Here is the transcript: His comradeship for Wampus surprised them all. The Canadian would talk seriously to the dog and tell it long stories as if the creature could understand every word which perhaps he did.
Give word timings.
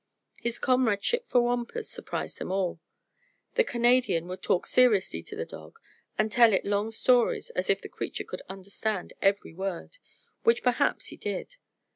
His 0.39 0.57
comradeship 0.57 1.27
for 1.29 1.41
Wampus 1.41 1.87
surprised 1.87 2.39
them 2.39 2.51
all. 2.51 2.79
The 3.53 3.63
Canadian 3.63 4.27
would 4.29 4.41
talk 4.41 4.65
seriously 4.65 5.21
to 5.21 5.35
the 5.35 5.45
dog 5.45 5.77
and 6.17 6.31
tell 6.31 6.53
it 6.53 6.65
long 6.65 6.89
stories 6.89 7.51
as 7.51 7.69
if 7.69 7.83
the 7.83 7.87
creature 7.87 8.23
could 8.23 8.41
understand 8.49 9.13
every 9.21 9.53
word 9.53 9.99
which 10.41 10.63
perhaps 10.63 11.09
he 11.09 11.17
did. 11.17 11.57